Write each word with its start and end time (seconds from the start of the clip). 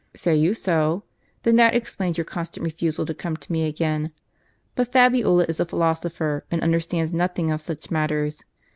"Say 0.15 0.35
you 0.35 0.55
so? 0.55 1.03
Then 1.43 1.57
that 1.57 1.75
explains 1.75 2.17
your 2.17 2.25
constant 2.25 2.63
refusal 2.63 3.05
to 3.05 3.13
come 3.13 3.37
to 3.37 3.51
me 3.51 3.67
again. 3.67 4.09
But 4.73 4.91
Fabiola 4.91 5.43
is 5.47 5.59
a 5.59 5.65
philosopher, 5.67 6.43
and 6.49 6.59
understands 6.63 7.13
nothing 7.13 7.51
of 7.51 7.61
such 7.61 7.91
matters. 7.91 8.43